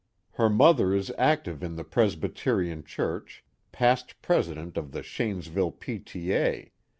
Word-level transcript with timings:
Her 0.31 0.49
mother 0.49 0.95
is 0.95 1.13
active 1.15 1.61
in 1.61 1.75
the 1.75 1.83
Presbyterian 1.83 2.83
Church, 2.83 3.45
past 3.71 4.19
president 4.23 4.75
of 4.75 4.93
the 4.93 5.03
Shanesville 5.03 5.77
P.T.A. 5.79 6.71